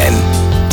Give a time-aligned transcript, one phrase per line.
[0.00, 0.14] FFN,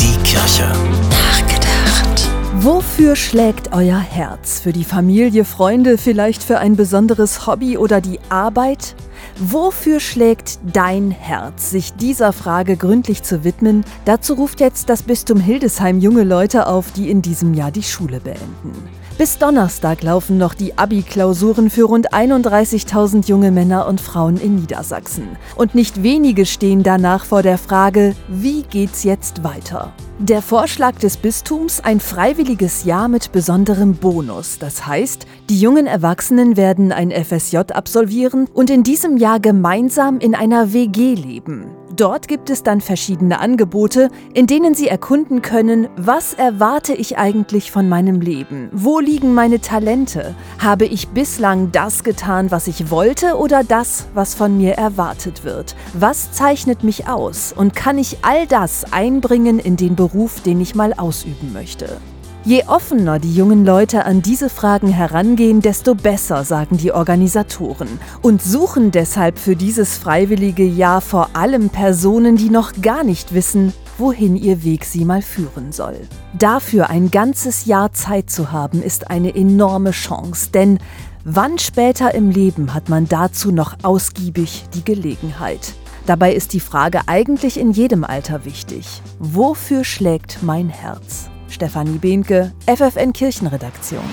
[0.00, 0.66] die Kirche.
[1.10, 2.28] Nachgedacht.
[2.54, 4.60] Wofür schlägt euer Herz?
[4.60, 8.94] Für die Familie, Freunde, vielleicht für ein besonderes Hobby oder die Arbeit?
[9.38, 11.70] Wofür schlägt dein Herz?
[11.70, 16.90] Sich dieser Frage gründlich zu widmen, dazu ruft jetzt das Bistum Hildesheim junge Leute auf,
[16.92, 18.72] die in diesem Jahr die Schule beenden.
[19.18, 25.36] Bis Donnerstag laufen noch die Abi-Klausuren für rund 31.000 junge Männer und Frauen in Niedersachsen.
[25.56, 29.92] Und nicht wenige stehen danach vor der Frage, wie geht's jetzt weiter?
[30.20, 34.60] Der Vorschlag des Bistums ein freiwilliges Jahr mit besonderem Bonus.
[34.60, 40.36] Das heißt, die jungen Erwachsenen werden ein FSJ absolvieren und in diesem Jahr gemeinsam in
[40.36, 41.66] einer WG leben.
[41.98, 47.72] Dort gibt es dann verschiedene Angebote, in denen Sie erkunden können, was erwarte ich eigentlich
[47.72, 48.70] von meinem Leben?
[48.72, 50.36] Wo liegen meine Talente?
[50.60, 55.74] Habe ich bislang das getan, was ich wollte oder das, was von mir erwartet wird?
[55.92, 60.76] Was zeichnet mich aus und kann ich all das einbringen in den Beruf, den ich
[60.76, 61.96] mal ausüben möchte?
[62.44, 67.88] Je offener die jungen Leute an diese Fragen herangehen, desto besser, sagen die Organisatoren,
[68.22, 73.74] und suchen deshalb für dieses freiwillige Jahr vor allem Personen, die noch gar nicht wissen,
[73.98, 75.96] wohin ihr Weg sie mal führen soll.
[76.38, 80.78] Dafür ein ganzes Jahr Zeit zu haben, ist eine enorme Chance, denn
[81.24, 85.74] wann später im Leben hat man dazu noch ausgiebig die Gelegenheit?
[86.06, 89.02] Dabei ist die Frage eigentlich in jedem Alter wichtig.
[89.18, 91.27] Wofür schlägt mein Herz?
[91.58, 94.04] Stefanie Behnke, FFN Kirchenredaktion.